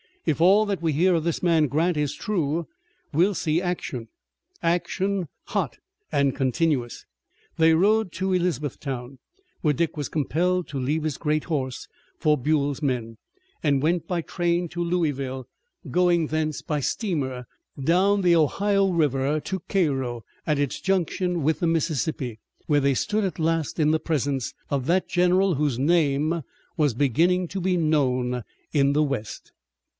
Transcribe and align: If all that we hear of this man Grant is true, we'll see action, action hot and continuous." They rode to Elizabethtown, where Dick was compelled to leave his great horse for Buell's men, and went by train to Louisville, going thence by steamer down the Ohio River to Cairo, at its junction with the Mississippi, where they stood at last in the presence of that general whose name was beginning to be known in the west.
If 0.25 0.39
all 0.41 0.65
that 0.67 0.81
we 0.83 0.93
hear 0.93 1.13
of 1.15 1.23
this 1.23 1.41
man 1.43 1.67
Grant 1.67 1.95
is 1.97 2.13
true, 2.13 2.67
we'll 3.13 3.35
see 3.35 3.61
action, 3.61 4.07
action 4.61 5.27
hot 5.45 5.77
and 6.11 6.35
continuous." 6.35 7.05
They 7.57 7.73
rode 7.73 8.11
to 8.13 8.33
Elizabethtown, 8.33 9.17
where 9.61 9.73
Dick 9.73 9.97
was 9.97 10.09
compelled 10.09 10.67
to 10.69 10.79
leave 10.79 11.03
his 11.03 11.17
great 11.17 11.45
horse 11.45 11.87
for 12.17 12.37
Buell's 12.37 12.81
men, 12.83 13.17
and 13.61 13.81
went 13.81 14.07
by 14.07 14.21
train 14.21 14.67
to 14.69 14.83
Louisville, 14.83 15.47
going 15.89 16.27
thence 16.27 16.63
by 16.63 16.79
steamer 16.79 17.45
down 17.83 18.21
the 18.21 18.35
Ohio 18.35 18.89
River 18.91 19.39
to 19.41 19.59
Cairo, 19.69 20.23
at 20.47 20.59
its 20.59 20.79
junction 20.79 21.43
with 21.43 21.59
the 21.59 21.67
Mississippi, 21.67 22.39
where 22.67 22.79
they 22.79 22.95
stood 22.95 23.23
at 23.23 23.39
last 23.39 23.79
in 23.79 23.89
the 23.91 23.99
presence 23.99 24.53
of 24.69 24.85
that 24.87 25.07
general 25.07 25.55
whose 25.55 25.77
name 25.79 26.41
was 26.75 26.93
beginning 26.95 27.47
to 27.49 27.61
be 27.61 27.75
known 27.77 28.43
in 28.71 28.93
the 28.93 29.03
west. 29.03 29.51